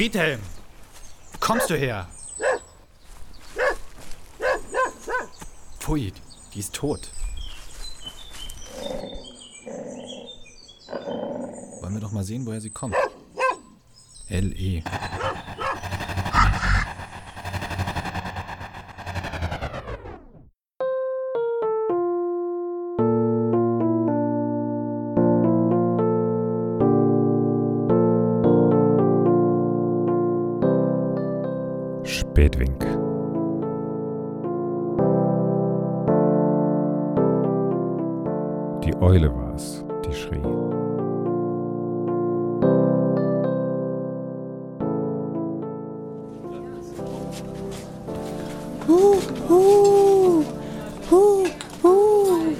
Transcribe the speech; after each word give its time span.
Friedhelm! 0.00 0.40
Kommst 1.40 1.68
du 1.68 1.74
her? 1.74 2.08
Pfui, 5.78 6.14
die 6.54 6.60
ist 6.60 6.74
tot. 6.74 7.10
Wollen 11.82 11.92
wir 11.92 12.00
doch 12.00 12.12
mal 12.12 12.24
sehen, 12.24 12.46
woher 12.46 12.62
sie 12.62 12.70
kommt. 12.70 12.96
L.E. 14.30 14.82
War's, 39.50 39.82
die 40.04 40.14
schrie. 40.14 40.40
Hu, 48.86 49.14
hu, 49.48 50.44
hu, 51.10 51.44
hu. 51.82 52.54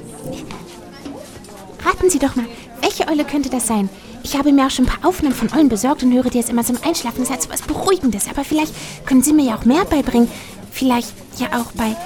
Raten 1.85 2.11
Sie 2.11 2.19
doch 2.19 2.35
mal, 2.37 2.47
welche 2.81 3.09
Eule 3.09 3.25
könnte 3.25 3.51
das 3.51 3.67
sein? 3.67 3.89
Ich 4.23 4.37
habe 4.37 4.53
mir 4.53 4.67
auch 4.67 4.71
schon 4.71 4.87
ein 4.87 4.89
paar 4.89 5.09
Aufnahmen 5.09 5.35
von 5.35 5.53
Eulen 5.53 5.69
besorgt 5.69 6.03
und 6.03 6.13
höre 6.13 6.31
die 6.31 6.39
jetzt 6.39 6.51
immer 6.51 6.65
zum 6.65 6.79
Einschlafen. 6.85 7.21
Das 7.21 7.31
hat 7.31 7.43
so 7.43 7.51
was 7.51 7.63
Beruhigendes. 7.63 8.29
Aber 8.29 8.45
vielleicht 8.45 8.75
können 9.07 9.23
Sie 9.23 9.33
mir 9.33 9.45
ja 9.45 9.57
auch 9.57 9.65
mehr 9.65 9.85
beibringen. 9.85 10.29
Vielleicht 10.71 11.13
ja 11.39 11.49
auch 11.59 11.73
bei 11.73 11.97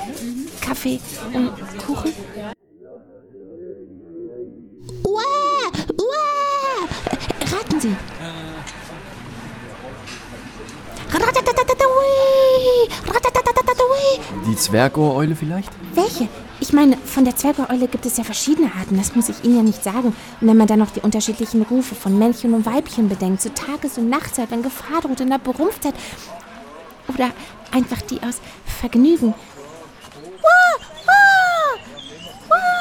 Kaffee 0.61 1.01
und 1.35 1.51
Kuchen. 1.85 2.13
Raten 7.75 7.80
Sie. 7.80 7.97
Die 14.47 14.56
Zwergohreule 14.56 15.34
vielleicht? 15.34 15.70
Welche? 15.95 16.28
Ich 16.61 16.72
meine, 16.72 16.97
von 16.97 17.25
der 17.25 17.36
Zwergeeule 17.36 17.89
gibt 17.89 18.06
es 18.06 18.17
ja 18.17 18.25
verschiedene 18.25 18.70
Arten, 18.78 18.97
das 18.97 19.14
muss 19.14 19.28
ich 19.28 19.45
Ihnen 19.45 19.56
ja 19.56 19.62
nicht 19.62 19.83
sagen. 19.83 20.14
Und 20.41 20.48
wenn 20.48 20.56
man 20.56 20.67
dann 20.67 20.78
noch 20.78 20.91
die 20.91 21.00
unterschiedlichen 21.00 21.62
Rufe 21.62 21.95
von 21.95 22.19
Männchen 22.19 22.55
und 22.55 22.64
Weibchen 22.64 23.08
bedenkt, 23.08 23.42
zur 23.42 23.55
Tages- 23.55 23.98
und 23.98 24.08
Nachtzeit, 24.08 24.50
wenn 24.50 24.62
Gefahr 24.62 25.00
droht, 25.00 25.20
in 25.20 25.30
der 25.30 25.39
Berumpftheit. 25.39 25.95
Oder 27.08 27.30
einfach 27.72 28.00
die 28.02 28.22
aus 28.22 28.41
Vergnügen. 28.64 29.34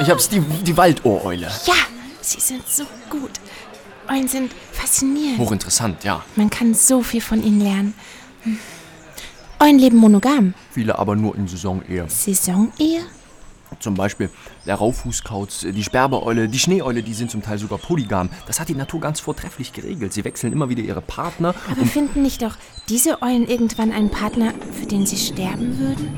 Ich 0.00 0.10
hab's, 0.10 0.28
die, 0.28 0.40
die 0.40 0.76
Waldohreule. 0.76 1.50
Ja, 1.66 1.74
sie 2.20 2.40
sind 2.40 2.66
so 2.68 2.84
gut. 3.10 3.32
Eulen 4.08 4.28
sind 4.28 4.52
faszinierend. 4.72 5.38
Hochinteressant, 5.38 6.04
ja. 6.04 6.24
Man 6.36 6.50
kann 6.50 6.74
so 6.74 7.02
viel 7.02 7.20
von 7.20 7.42
ihnen 7.42 7.60
lernen. 7.60 7.94
Hm. 8.42 8.58
Eulen 9.60 9.78
leben 9.78 9.96
monogam. 9.96 10.54
Viele 10.72 10.98
aber 10.98 11.16
nur 11.16 11.36
in 11.36 11.48
Saisonehe. 11.48 12.06
Saisonehe? 12.08 13.00
Zum 13.80 13.94
Beispiel 13.94 14.30
der 14.66 14.76
Raufußkauz, 14.76 15.66
die 15.74 15.82
Sperbeeule, 15.82 16.48
die 16.48 16.58
Schneeeule, 16.58 17.02
die 17.02 17.14
sind 17.14 17.30
zum 17.30 17.42
Teil 17.42 17.58
sogar 17.58 17.78
polygam. 17.78 18.30
Das 18.46 18.60
hat 18.60 18.68
die 18.68 18.74
Natur 18.74 19.00
ganz 19.00 19.20
vortrefflich 19.20 19.72
geregelt. 19.72 20.12
Sie 20.12 20.24
wechseln 20.24 20.52
immer 20.52 20.68
wieder 20.68 20.82
ihre 20.82 21.00
Partner. 21.00 21.54
Aber 21.70 21.84
finden 21.84 22.22
nicht 22.22 22.42
doch 22.42 22.56
diese 22.88 23.22
Eulen 23.22 23.48
irgendwann 23.48 23.90
einen 23.90 24.10
Partner, 24.10 24.52
für 24.78 24.86
den 24.86 25.06
sie 25.06 25.16
sterben 25.16 25.78
würden? 25.78 26.08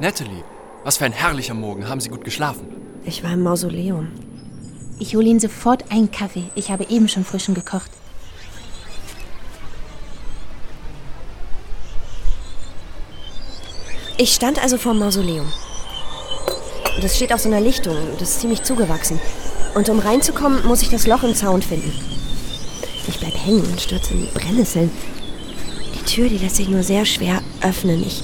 Natalie, 0.00 0.44
was 0.84 0.98
für 0.98 1.06
ein 1.06 1.12
herrlicher 1.12 1.54
Morgen. 1.54 1.88
Haben 1.88 2.00
Sie 2.00 2.08
gut 2.08 2.24
geschlafen? 2.24 2.68
Ich 3.04 3.24
war 3.24 3.32
im 3.32 3.42
Mausoleum. 3.42 4.12
Ich 5.00 5.16
hole 5.16 5.26
Ihnen 5.26 5.40
sofort 5.40 5.90
einen 5.90 6.12
Kaffee. 6.12 6.44
Ich 6.54 6.70
habe 6.70 6.86
eben 6.88 7.08
schon 7.08 7.24
frischen 7.24 7.54
gekocht. 7.54 7.90
Ich 14.16 14.32
stand 14.32 14.62
also 14.62 14.78
vor 14.78 14.92
dem 14.92 15.00
Mausoleum. 15.00 15.52
Das 17.00 17.16
steht 17.16 17.32
auf 17.32 17.40
so 17.40 17.48
einer 17.48 17.60
Lichtung. 17.60 17.96
Das 18.20 18.30
ist 18.30 18.40
ziemlich 18.40 18.62
zugewachsen. 18.62 19.18
Und 19.74 19.88
um 19.88 19.98
reinzukommen, 19.98 20.64
muss 20.64 20.82
ich 20.82 20.90
das 20.90 21.08
Loch 21.08 21.24
im 21.24 21.34
Zaun 21.34 21.60
finden. 21.60 21.92
Ich 23.08 23.18
bleib 23.18 23.34
hängen 23.34 23.64
und 23.64 23.80
stürze 23.80 24.14
in 24.14 24.20
die 24.20 24.38
Brennnesseln. 24.38 24.92
Die 25.96 26.04
Tür, 26.04 26.28
die 26.28 26.38
lässt 26.38 26.56
sich 26.56 26.68
nur 26.68 26.84
sehr 26.84 27.04
schwer 27.04 27.42
öffnen. 27.62 28.04
Ich. 28.06 28.22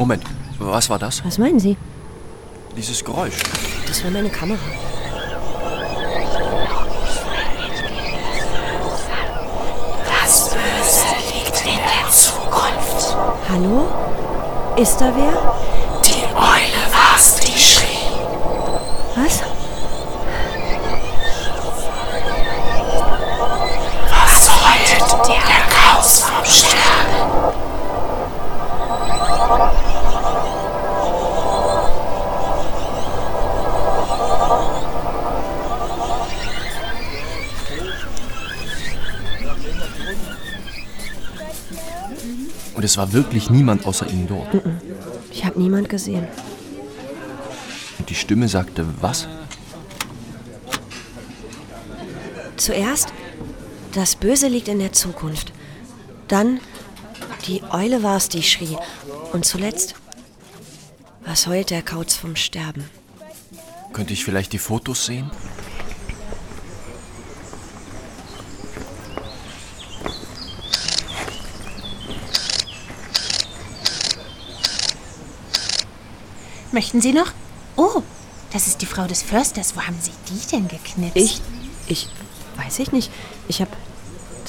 Moment, 0.00 0.24
was 0.58 0.88
war 0.88 0.98
das? 0.98 1.22
Was 1.26 1.36
meinen 1.36 1.60
Sie? 1.60 1.76
Dieses 2.74 3.04
Geräusch. 3.04 3.34
Das 3.86 4.02
war 4.02 4.10
meine 4.10 4.30
Kamera. 4.30 4.58
Das 10.22 10.48
Böse 10.48 11.04
liegt 11.34 11.60
in 11.66 11.76
der 11.76 12.10
Zukunft. 12.10 13.14
Hallo? 13.50 13.88
Ist 14.78 14.98
da 15.02 15.12
wer? 15.14 15.54
Die 16.06 16.24
Eule 16.34 16.82
war's, 16.94 17.36
die 17.36 17.58
schrie. 17.58 18.08
Was? 19.16 19.42
Was 19.42 19.59
es 42.90 42.96
war 42.96 43.12
wirklich 43.12 43.50
niemand 43.50 43.86
außer 43.86 44.10
Ihnen 44.10 44.26
dort. 44.26 44.48
Ich 45.30 45.44
habe 45.44 45.60
niemand 45.60 45.88
gesehen. 45.88 46.26
Und 48.00 48.10
die 48.10 48.16
Stimme 48.16 48.48
sagte 48.48 48.84
was? 49.00 49.28
Zuerst, 52.56 53.12
das 53.92 54.16
Böse 54.16 54.48
liegt 54.48 54.66
in 54.66 54.80
der 54.80 54.92
Zukunft. 54.92 55.52
Dann, 56.26 56.58
die 57.46 57.62
Eule 57.70 58.02
war's, 58.02 58.28
die 58.28 58.42
schrie. 58.42 58.76
Und 59.32 59.44
zuletzt, 59.44 59.94
was 61.24 61.46
heult 61.46 61.70
der 61.70 61.82
Kauz 61.82 62.16
vom 62.16 62.34
Sterben? 62.34 62.90
Könnte 63.92 64.14
ich 64.14 64.24
vielleicht 64.24 64.52
die 64.52 64.58
Fotos 64.58 65.06
sehen? 65.06 65.30
Möchten 76.72 77.00
Sie 77.00 77.12
noch? 77.12 77.32
Oh, 77.76 78.02
das 78.52 78.66
ist 78.66 78.80
die 78.82 78.86
Frau 78.86 79.06
des 79.06 79.22
Försters. 79.22 79.74
Wo 79.76 79.80
haben 79.82 79.96
Sie 80.00 80.12
die 80.28 80.50
denn 80.50 80.68
geknipst? 80.68 81.16
Ich? 81.16 81.40
Ich 81.88 82.08
weiß 82.56 82.78
ich 82.78 82.92
nicht. 82.92 83.10
Ich 83.48 83.60
hab. 83.60 83.68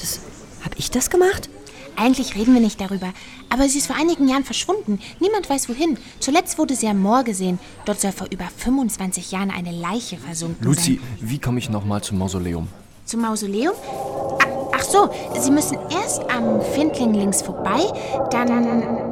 Das. 0.00 0.20
Hab 0.64 0.78
ich 0.78 0.90
das 0.90 1.10
gemacht? 1.10 1.48
Eigentlich 1.96 2.36
reden 2.36 2.54
wir 2.54 2.60
nicht 2.60 2.80
darüber. 2.80 3.12
Aber 3.50 3.68
sie 3.68 3.78
ist 3.78 3.86
vor 3.88 3.96
einigen 3.96 4.28
Jahren 4.28 4.44
verschwunden. 4.44 4.98
Niemand 5.20 5.50
weiß 5.50 5.68
wohin. 5.68 5.98
Zuletzt 6.20 6.56
wurde 6.56 6.74
sie 6.74 6.86
am 6.88 7.00
Moor 7.02 7.22
gesehen. 7.24 7.58
Dort 7.84 8.00
soll 8.00 8.12
vor 8.12 8.28
über 8.30 8.48
25 8.56 9.30
Jahren 9.32 9.50
eine 9.50 9.72
Leiche 9.72 10.16
versunken 10.16 10.64
Lucy, 10.64 10.96
sein. 10.96 11.00
wie 11.20 11.38
komme 11.38 11.58
ich 11.58 11.68
nochmal 11.68 12.02
zum 12.02 12.18
Mausoleum? 12.18 12.68
Zum 13.04 13.20
Mausoleum? 13.20 13.74
Ach 14.74 14.82
so, 14.82 15.10
Sie 15.38 15.50
müssen 15.50 15.76
erst 15.90 16.22
am 16.30 16.62
Findling 16.62 17.12
links 17.14 17.42
vorbei, 17.42 17.80
dann. 18.30 19.11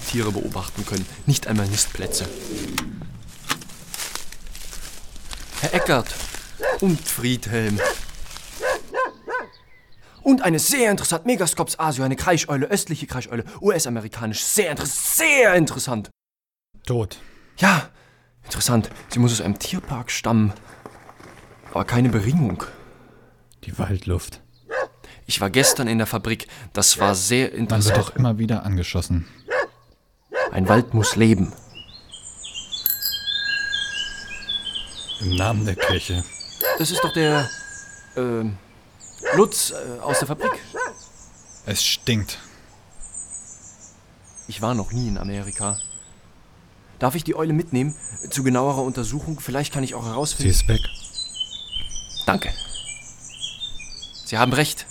Keine 0.00 0.06
Tiere 0.06 0.32
beobachten 0.32 0.84
können, 0.86 1.06
nicht 1.26 1.46
einmal 1.46 1.66
Nistplätze. 1.66 2.26
Herr 5.60 5.74
Eckert 5.74 6.14
und 6.80 7.00
Friedhelm. 7.00 7.78
Und 10.22 10.42
eine 10.42 10.58
sehr 10.58 10.90
interessant, 10.90 11.26
Megascops 11.26 11.78
Asio, 11.78 12.04
eine 12.04 12.16
Kreischeule, 12.16 12.66
östliche 12.66 13.06
Kreischeule, 13.06 13.44
US-amerikanisch, 13.60 14.42
sehr 14.44 14.70
interessant, 14.70 15.16
sehr 15.16 15.54
interessant. 15.54 16.10
Tot. 16.86 17.18
Ja, 17.58 17.88
interessant. 18.44 18.90
Sie 19.08 19.18
muss 19.18 19.32
aus 19.32 19.40
einem 19.40 19.58
Tierpark 19.58 20.10
stammen. 20.10 20.52
Aber 21.72 21.84
keine 21.84 22.08
Beringung. 22.08 22.64
Die 23.64 23.78
Waldluft. 23.78 24.40
Ich 25.26 25.40
war 25.40 25.50
gestern 25.50 25.86
in 25.86 25.98
der 25.98 26.06
Fabrik. 26.06 26.48
Das 26.72 26.98
war 26.98 27.14
sehr 27.14 27.44
Man 27.44 27.52
wird 27.52 27.60
interessant. 27.60 27.98
doch 27.98 28.16
immer 28.16 28.38
wieder 28.38 28.64
angeschossen. 28.64 29.26
Ein 30.52 30.68
Wald 30.68 30.94
muss 30.94 31.16
leben. 31.16 31.52
Im 35.20 35.36
Namen 35.36 35.64
der 35.64 35.76
Kirche. 35.76 36.24
Das 36.78 36.90
ist 36.90 37.02
doch 37.04 37.12
der 37.12 37.48
ähm, 38.16 38.56
Lutz 39.36 39.70
äh, 39.70 40.00
aus 40.00 40.18
der 40.18 40.28
Fabrik. 40.28 40.52
Es 41.66 41.84
stinkt. 41.84 42.38
Ich 44.48 44.60
war 44.62 44.74
noch 44.74 44.92
nie 44.92 45.08
in 45.08 45.18
Amerika. 45.18 45.78
Darf 46.98 47.14
ich 47.14 47.22
die 47.22 47.36
Eule 47.36 47.52
mitnehmen? 47.52 47.94
Zu 48.30 48.42
genauerer 48.42 48.82
Untersuchung. 48.82 49.38
Vielleicht 49.40 49.72
kann 49.72 49.84
ich 49.84 49.94
auch 49.94 50.02
Sie 50.02 50.08
herausfinden. 50.08 50.50
ist 50.50 50.68
weg. 50.68 50.80
Danke. 52.26 52.52
Sie 54.24 54.36
haben 54.38 54.52
recht. 54.52 54.86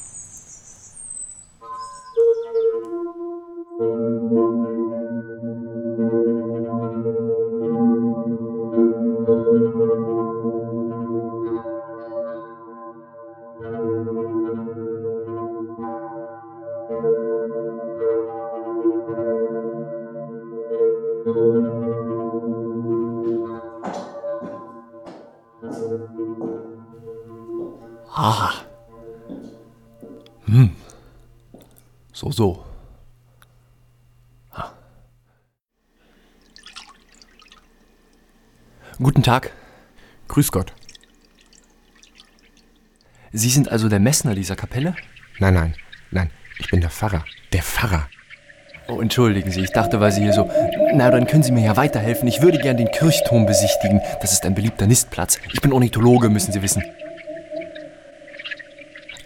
Hm. 30.49 30.71
So, 32.11 32.31
so. 32.31 32.65
Ah. 34.51 34.71
Guten 38.97 39.21
Tag. 39.21 39.51
Grüß 40.27 40.51
Gott. 40.51 40.73
Sie 43.31 43.49
sind 43.49 43.69
also 43.69 43.89
der 43.89 43.99
Messner 43.99 44.33
dieser 44.33 44.55
Kapelle? 44.55 44.95
Nein, 45.37 45.53
nein, 45.53 45.75
nein. 46.09 46.31
Ich 46.57 46.71
bin 46.71 46.81
der 46.81 46.89
Pfarrer. 46.89 47.23
Der 47.53 47.61
Pfarrer. 47.61 48.09
Oh, 48.87 49.01
entschuldigen 49.01 49.51
Sie, 49.51 49.61
ich 49.61 49.71
dachte, 49.71 49.99
weil 49.99 50.11
Sie 50.11 50.21
hier 50.21 50.33
so. 50.33 50.49
Na, 50.95 51.11
dann 51.11 51.27
können 51.27 51.43
Sie 51.43 51.51
mir 51.51 51.63
ja 51.63 51.77
weiterhelfen. 51.77 52.27
Ich 52.27 52.41
würde 52.41 52.57
gern 52.57 52.75
den 52.75 52.89
Kirchturm 52.89 53.45
besichtigen. 53.45 54.01
Das 54.19 54.33
ist 54.33 54.43
ein 54.45 54.55
beliebter 54.55 54.87
Nistplatz. 54.87 55.37
Ich 55.53 55.61
bin 55.61 55.71
Ornithologe, 55.71 56.29
müssen 56.29 56.51
Sie 56.51 56.63
wissen. 56.63 56.83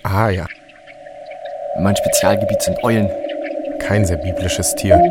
Ah 0.03 0.27
ja, 0.27 0.47
Mein 1.79 1.95
Spezialgebiet 1.95 2.61
sind 2.61 2.83
Eulen. 2.83 3.09
kein 3.79 4.05
sehr 4.05 4.17
biblisches 4.17 4.75
Tier. 4.75 5.01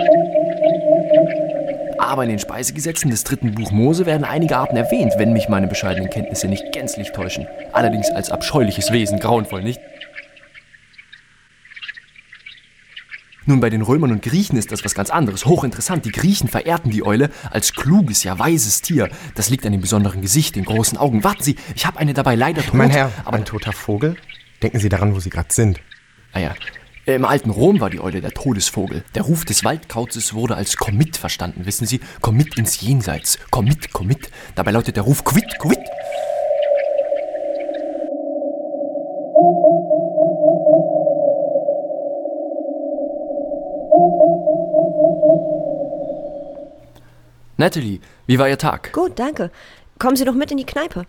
Aber 1.98 2.22
in 2.22 2.30
den 2.30 2.38
Speisegesetzen 2.38 3.10
des 3.10 3.24
dritten 3.24 3.54
Buch 3.54 3.70
Mose 3.70 4.06
werden 4.06 4.24
einige 4.24 4.56
Arten 4.56 4.76
erwähnt, 4.76 5.14
wenn 5.18 5.32
mich 5.32 5.48
meine 5.48 5.66
bescheidenen 5.66 6.08
Kenntnisse 6.08 6.48
nicht 6.48 6.72
gänzlich 6.72 7.12
täuschen. 7.12 7.46
Allerdings 7.72 8.10
als 8.10 8.30
abscheuliches 8.30 8.92
Wesen, 8.92 9.18
grauenvoll, 9.18 9.62
nicht? 9.62 9.80
Nun, 13.44 13.60
bei 13.60 13.68
den 13.68 13.82
Römern 13.82 14.12
und 14.12 14.22
Griechen 14.22 14.56
ist 14.56 14.70
das 14.70 14.84
was 14.84 14.94
ganz 14.94 15.10
anderes. 15.10 15.44
Hochinteressant. 15.46 16.04
Die 16.04 16.12
Griechen 16.12 16.48
verehrten 16.48 16.90
die 16.90 17.04
Eule 17.04 17.30
als 17.50 17.74
kluges, 17.74 18.22
ja 18.22 18.38
weises 18.38 18.82
Tier. 18.82 19.08
Das 19.34 19.50
liegt 19.50 19.66
an 19.66 19.72
dem 19.72 19.80
besonderen 19.80 20.22
Gesicht, 20.22 20.54
den 20.54 20.64
großen 20.64 20.96
Augen. 20.96 21.24
Warten 21.24 21.42
Sie, 21.42 21.56
ich 21.74 21.84
habe 21.86 21.98
eine 21.98 22.14
dabei 22.14 22.36
leider 22.36 22.62
tot. 22.62 22.74
Mein 22.74 22.90
Herr, 22.90 23.10
aber 23.24 23.36
ein 23.36 23.44
toter 23.44 23.72
Vogel? 23.72 24.16
Denken 24.62 24.78
Sie 24.78 24.88
daran, 24.88 25.14
wo 25.14 25.18
Sie 25.18 25.30
gerade 25.30 25.52
sind. 25.52 25.80
Ah 26.32 26.40
ja. 26.40 26.54
Im 27.04 27.24
alten 27.24 27.50
Rom 27.50 27.80
war 27.80 27.90
die 27.90 28.00
Eule 28.00 28.20
der 28.20 28.30
Todesvogel. 28.30 29.04
Der 29.14 29.22
Ruf 29.22 29.44
des 29.44 29.64
Waldkauzes 29.64 30.34
wurde 30.34 30.54
als 30.54 30.76
Kommit 30.76 31.16
verstanden, 31.16 31.66
wissen 31.66 31.86
Sie? 31.86 32.00
Kommit 32.20 32.56
ins 32.56 32.80
Jenseits. 32.80 33.38
Kommit, 33.50 33.92
Kommit. 33.92 34.30
Dabei 34.54 34.70
lautet 34.70 34.96
der 34.96 35.02
Ruf 35.02 35.24
Quit, 35.24 35.58
Quit. 35.58 35.80
Natalie, 47.56 48.00
wie 48.26 48.38
war 48.38 48.48
Ihr 48.48 48.58
Tag? 48.58 48.92
Gut, 48.92 49.18
danke. 49.18 49.50
Kommen 49.98 50.16
Sie 50.16 50.24
doch 50.24 50.34
mit 50.34 50.50
in 50.50 50.56
die 50.56 50.66
Kneipe. 50.66 51.04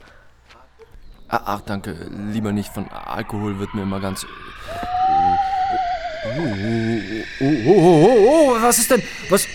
Ah, 1.28 1.42
ach, 1.46 1.62
danke. 1.62 1.96
Lieber 2.32 2.52
nicht. 2.52 2.70
Von 2.70 2.90
Alkohol 2.90 3.60
wird 3.60 3.74
mir 3.74 3.84
immer 3.84 4.00
ganz. 4.00 4.26
Oh, 6.26 6.30
oh, 6.30 7.46
oh, 7.46 7.54
oh, 7.68 8.08
oh, 8.08 8.56
oh, 8.56 8.62
was 8.62 8.78
ist 8.78 8.90
denn? 8.90 9.04
Was? 9.30 9.44
Äh, 9.44 9.48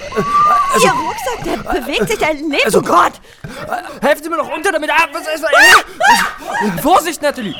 also, 0.74 0.86
Ihr 0.86 0.92
Rucksack, 0.92 1.44
der 1.44 1.80
bewegt 1.80 2.08
sich 2.10 2.26
ein 2.26 2.36
Leben. 2.50 2.62
Also- 2.64 2.80
oh 2.80 2.82
Gott! 2.82 3.12
helfen 4.02 4.22
Sie 4.22 4.28
mir 4.28 4.36
noch 4.36 4.54
unter 4.54 4.70
damit. 4.72 4.90
Ah, 4.90 5.06
was 5.12 5.22
ist 5.22 5.44
äh, 5.44 6.82
Vorsicht, 6.82 7.22
Natalie! 7.22 7.54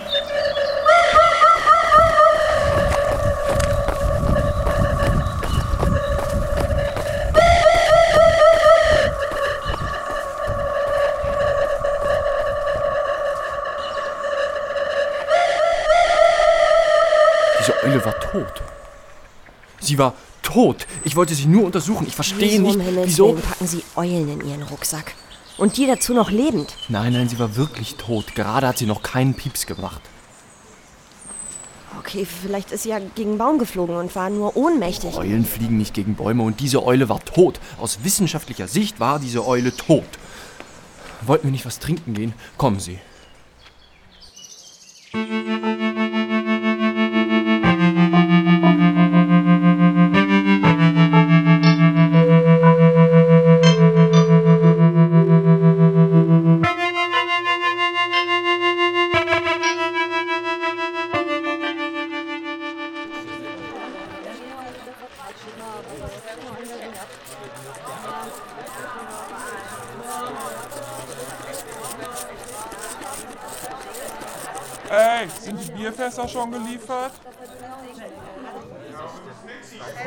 Diese 17.61 17.83
Eule 17.85 18.05
war 18.05 18.19
tot. 18.21 18.63
Sie 19.81 19.99
war 19.99 20.15
tot. 20.43 20.87
Ich 21.05 21.17
wollte 21.17 21.35
sie 21.35 21.47
nur 21.47 21.64
untersuchen. 21.64 22.07
Ich 22.07 22.14
verstehe 22.14 22.62
Wieso 22.62 22.62
nicht, 22.62 22.76
um 22.76 23.05
wieso. 23.05 23.33
Packen 23.35 23.67
Sie 23.67 23.83
Eulen 23.97 24.29
in 24.41 24.49
Ihren 24.49 24.62
Rucksack? 24.62 25.14
Und 25.59 25.76
die 25.76 25.87
dazu 25.87 26.14
noch 26.14 26.31
lebend. 26.31 26.75
Nein, 26.88 27.12
nein, 27.12 27.29
sie 27.29 27.38
war 27.38 27.57
wirklich 27.57 27.97
tot. 27.97 28.35
Gerade 28.37 28.69
hat 28.69 28.79
sie 28.79 28.87
noch 28.87 29.02
keinen 29.02 29.35
Pieps 29.35 29.67
gemacht. 29.67 30.00
Okay, 31.99 32.25
vielleicht 32.25 32.71
ist 32.71 32.85
sie 32.85 32.91
ja 32.91 33.00
gegen 33.00 33.31
einen 33.31 33.38
Baum 33.38 33.59
geflogen 33.59 33.97
und 33.97 34.14
war 34.14 34.31
nur 34.31 34.57
ohnmächtig. 34.57 35.17
Eulen 35.17 35.45
fliegen 35.45 35.76
nicht 35.76 35.95
gegen 35.95 36.14
Bäume 36.14 36.45
und 36.45 36.61
diese 36.61 36.85
Eule 36.85 37.09
war 37.09 37.23
tot. 37.25 37.59
Aus 37.79 37.99
wissenschaftlicher 38.05 38.69
Sicht 38.69 39.00
war 39.00 39.19
diese 39.19 39.45
Eule 39.47 39.76
tot. 39.76 40.07
Wollten 41.23 41.49
wir 41.49 41.50
nicht 41.50 41.67
was 41.67 41.81
trinken 41.81 42.14
gehen? 42.14 42.35
Kommen 42.57 42.79
Sie. 42.79 42.99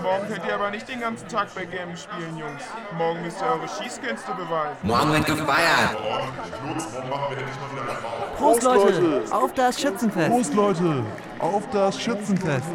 Morgen 0.01 0.27
könnt 0.27 0.45
ihr 0.45 0.55
aber 0.55 0.71
nicht 0.71 0.87
den 0.87 0.99
ganzen 0.99 1.27
Tag 1.27 1.53
bei 1.53 1.65
Games 1.65 2.03
spielen, 2.03 2.37
Jungs. 2.37 2.63
Morgen 2.97 3.21
müsst 3.21 3.41
ihr 3.41 3.47
eure 3.47 3.67
Schießkünste 3.67 4.33
beweisen. 4.33 4.77
Morgen 4.83 5.13
wird 5.13 5.25
gefeiert. 5.25 5.97
Prost, 8.37 8.63
Leute! 8.63 9.23
Auf 9.31 9.53
das 9.53 9.79
Schützenfest! 9.79 10.29
Prost, 10.29 10.53
Leute! 10.53 11.05
Auf 11.39 11.63
das 11.71 12.01
Schützenfest! 12.01 12.67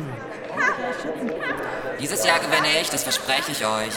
Dieses 1.99 2.25
Jahr 2.25 2.38
gewinne 2.38 2.80
ich, 2.80 2.90
das 2.90 3.02
verspreche 3.02 3.52
ich 3.52 3.66
euch. 3.66 3.95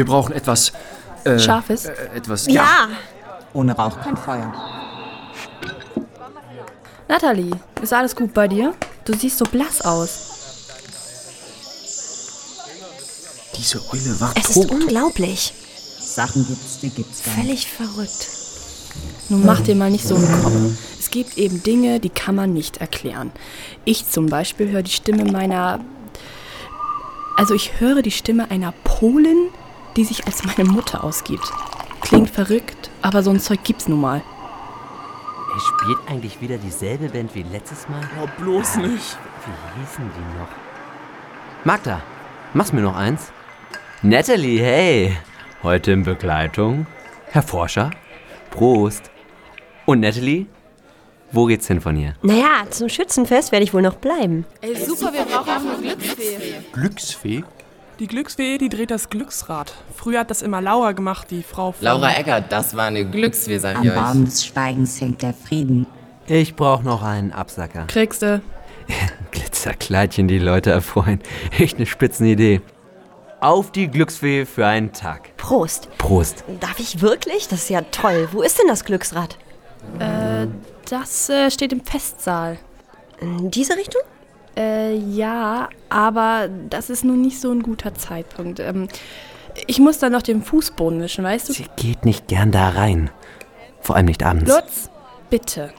Wir 0.00 0.06
brauchen 0.06 0.32
etwas. 0.32 0.72
Äh, 1.24 1.38
Scharfes? 1.38 1.84
Äh, 1.84 1.92
etwas. 2.16 2.46
Ja! 2.46 2.88
Ohne 3.52 3.76
Rauch 3.76 4.00
kein 4.00 4.16
Feuer. 4.16 4.50
Natalie, 7.06 7.50
ist 7.82 7.92
alles 7.92 8.16
gut 8.16 8.32
bei 8.32 8.48
dir? 8.48 8.72
Du 9.04 9.12
siehst 9.12 9.36
so 9.36 9.44
blass 9.44 9.82
aus. 9.82 10.20
Diese 13.58 13.78
Eule 13.92 14.18
war 14.20 14.32
Es 14.36 14.54
tot. 14.54 14.64
ist 14.64 14.70
unglaublich. 14.70 15.52
Sachen 16.00 16.46
gibt's, 16.48 16.78
die 16.80 16.88
gibt's 16.88 17.22
gar 17.22 17.36
nicht. 17.44 17.68
Völlig 17.68 17.92
verrückt. 17.92 18.26
Nun 19.28 19.44
mach 19.44 19.60
dir 19.60 19.74
mal 19.74 19.90
nicht 19.90 20.08
so 20.08 20.14
einen 20.14 20.42
Kopf. 20.42 20.54
Es 20.98 21.10
gibt 21.10 21.36
eben 21.36 21.62
Dinge, 21.62 22.00
die 22.00 22.08
kann 22.08 22.36
man 22.36 22.54
nicht 22.54 22.78
erklären. 22.78 23.32
Ich 23.84 24.08
zum 24.08 24.30
Beispiel 24.30 24.70
höre 24.70 24.82
die 24.82 24.92
Stimme 24.92 25.30
meiner. 25.30 25.78
Also 27.36 27.52
ich 27.52 27.80
höre 27.80 28.00
die 28.00 28.10
Stimme 28.10 28.50
einer 28.50 28.72
Polin, 28.84 29.50
die 29.96 30.04
sich 30.04 30.26
als 30.26 30.44
meine 30.44 30.68
Mutter 30.68 31.04
ausgibt. 31.04 31.52
Klingt 32.00 32.30
verrückt, 32.30 32.90
aber 33.02 33.22
so 33.22 33.30
ein 33.30 33.40
Zeug 33.40 33.62
gibt's 33.64 33.88
nun 33.88 34.00
mal. 34.00 34.22
Er 35.52 35.60
spielt 35.60 35.98
eigentlich 36.08 36.40
wieder 36.40 36.58
dieselbe 36.58 37.08
Band 37.08 37.34
wie 37.34 37.42
letztes 37.42 37.88
Mal? 37.88 38.00
Oh, 38.22 38.28
bloß 38.40 38.76
nicht. 38.76 39.18
Wie 39.44 39.80
hießen 39.80 40.10
die 40.16 40.38
noch? 40.38 40.48
Magda, 41.64 42.00
machst 42.54 42.72
mir 42.72 42.82
noch 42.82 42.96
eins? 42.96 43.32
Natalie, 44.02 44.60
hey! 44.60 45.16
Heute 45.62 45.92
in 45.92 46.04
Begleitung. 46.04 46.86
Herr 47.26 47.42
Forscher. 47.42 47.90
Prost. 48.50 49.10
Und 49.86 50.00
Natalie? 50.00 50.46
Wo 51.32 51.46
geht's 51.46 51.66
hin 51.68 51.80
von 51.80 51.96
hier? 51.96 52.14
Naja, 52.22 52.64
zum 52.70 52.88
Schützenfest 52.88 53.52
werde 53.52 53.64
ich 53.64 53.74
wohl 53.74 53.82
noch 53.82 53.96
bleiben. 53.96 54.46
Ey, 54.62 54.74
super, 54.74 55.12
wir 55.12 55.24
brauchen 55.24 55.50
auch 55.50 55.78
eine 55.78 55.96
Glücksfee. 55.96 56.54
Glücksfee? 56.72 57.44
Die 58.00 58.06
Glücksfee, 58.06 58.56
die 58.56 58.70
dreht 58.70 58.90
das 58.90 59.10
Glücksrad. 59.10 59.74
Früher 59.94 60.20
hat 60.20 60.30
das 60.30 60.40
immer 60.40 60.62
Laura 60.62 60.92
gemacht, 60.92 61.26
die 61.30 61.42
Frau 61.42 61.72
von... 61.72 61.84
Laura 61.84 62.14
Eckert, 62.14 62.50
das 62.50 62.74
war 62.74 62.86
eine 62.86 63.04
Glücksfee, 63.04 63.58
sag 63.58 63.76
Am 63.76 63.82
ich 63.84 63.90
euch. 63.90 63.94
Baum 63.94 64.24
des 64.24 64.46
Schweigens 64.46 64.98
hängt 65.02 65.20
der 65.20 65.34
Frieden. 65.34 65.86
Ich 66.26 66.56
brauch 66.56 66.82
noch 66.82 67.02
einen 67.02 67.30
Absacker. 67.30 67.84
Kriegst 67.88 68.22
du. 68.22 68.40
Glitzerkleidchen, 69.32 70.28
die 70.28 70.38
Leute 70.38 70.70
erfreuen. 70.70 71.20
Echt 71.58 71.76
eine 71.76 71.84
Spitzenidee. 71.84 72.62
Auf 73.40 73.70
die 73.70 73.88
Glücksfee 73.88 74.46
für 74.46 74.66
einen 74.66 74.94
Tag. 74.94 75.36
Prost. 75.36 75.90
Prost. 75.98 76.44
Darf 76.58 76.80
ich 76.80 77.02
wirklich? 77.02 77.48
Das 77.48 77.64
ist 77.64 77.68
ja 77.68 77.82
toll. 77.82 78.30
Wo 78.32 78.40
ist 78.40 78.58
denn 78.58 78.68
das 78.68 78.86
Glücksrad? 78.86 79.36
Äh, 79.98 80.46
das 80.88 81.28
äh, 81.28 81.50
steht 81.50 81.74
im 81.74 81.84
Festsaal. 81.84 82.56
In 83.20 83.50
diese 83.50 83.76
Richtung? 83.76 84.00
Äh, 84.60 84.94
ja, 84.94 85.70
aber 85.88 86.48
das 86.68 86.90
ist 86.90 87.02
nun 87.02 87.22
nicht 87.22 87.40
so 87.40 87.50
ein 87.50 87.62
guter 87.62 87.94
Zeitpunkt. 87.94 88.60
Ähm, 88.60 88.88
ich 89.66 89.78
muss 89.78 89.98
dann 89.98 90.12
noch 90.12 90.20
den 90.20 90.42
Fußboden 90.42 91.00
wischen, 91.00 91.24
weißt 91.24 91.48
du? 91.48 91.52
Sie 91.54 91.64
geht 91.76 92.04
nicht 92.04 92.28
gern 92.28 92.52
da 92.52 92.68
rein. 92.68 93.10
Vor 93.80 93.96
allem 93.96 94.06
nicht 94.06 94.22
abends. 94.22 94.50
Lutz, 94.50 94.90
bitte. 95.30 95.70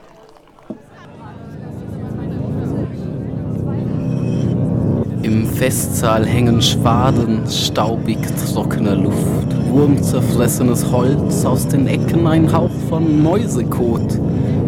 Im 5.22 5.46
Festsaal 5.46 6.26
hängen 6.26 6.60
Schwaden 6.60 7.48
staubig 7.48 8.18
trockener 8.52 8.96
Luft, 8.96 9.54
wurmzerfressenes 9.68 10.90
Holz, 10.90 11.44
aus 11.44 11.68
den 11.68 11.86
Ecken 11.86 12.26
ein 12.26 12.52
Hauch 12.52 12.72
von 12.88 13.22
Mäusekot, 13.22 14.18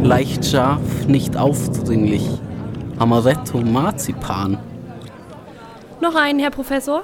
leicht 0.04 0.46
scharf, 0.46 1.08
nicht 1.08 1.36
aufdringlich, 1.36 2.30
Amaretto, 2.98 3.58
Marzipan. 3.60 4.58
Noch 6.00 6.14
einen, 6.14 6.38
Herr 6.38 6.50
Professor? 6.50 7.02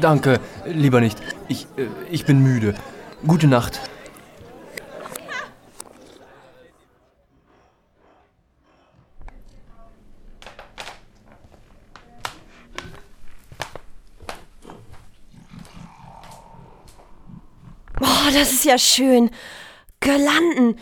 Danke, 0.00 0.38
lieber 0.64 1.00
nicht. 1.00 1.18
Ich, 1.48 1.66
äh, 1.76 1.86
ich 2.10 2.24
bin 2.24 2.42
müde. 2.42 2.74
Gute 3.26 3.48
Nacht. 3.48 3.80
Oh, 18.00 18.30
das 18.32 18.52
ist 18.52 18.64
ja 18.64 18.78
schön. 18.78 19.30
Girlanden, 20.00 20.78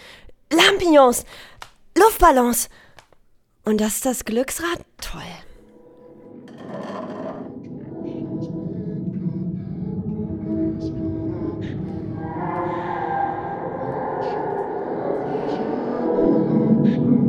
Lampions, 0.53 1.25
Luftballons. 1.97 2.69
Und 3.71 3.81
das 3.81 3.95
ist 3.95 4.05
das 4.05 4.25
Glücksrad? 4.25 4.81
Toll. 5.01 5.23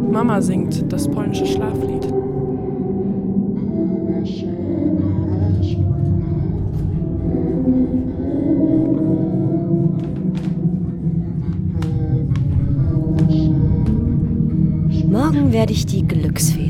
Mama 0.10 0.42
singt 0.42 0.92
das 0.92 1.08
polnische 1.08 1.46
Schlaflied. 1.46 2.21
Werde 15.62 15.74
ich 15.74 15.86
die 15.86 16.02
Glücksfee 16.02 16.61